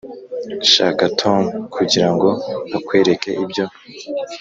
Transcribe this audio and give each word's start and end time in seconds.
shaka 0.73 1.05
tom 1.19 1.43
kugirango 1.75 2.29
akwereke 2.77 3.29
ibyo. 3.43 3.65